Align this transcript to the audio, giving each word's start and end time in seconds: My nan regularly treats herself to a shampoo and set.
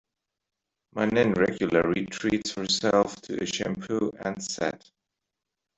My 0.95 1.05
nan 1.05 1.33
regularly 1.33 2.07
treats 2.07 2.53
herself 2.53 3.21
to 3.21 3.35
a 3.35 3.45
shampoo 3.45 4.11
and 4.21 4.43
set. 4.43 4.89